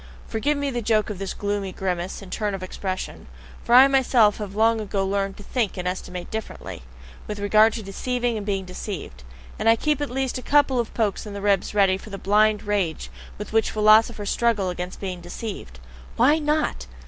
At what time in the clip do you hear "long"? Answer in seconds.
4.55-4.81